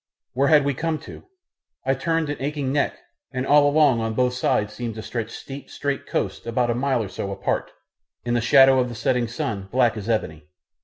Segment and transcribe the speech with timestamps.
[0.33, 1.25] Where had we come to?
[1.85, 2.97] I turned an aching neck,
[3.31, 7.03] and all along on both sides seemed to stretch steep, straight coasts about a mile
[7.03, 7.69] or so apart,
[8.25, 10.47] in the shadow of the setting sun black as ebony.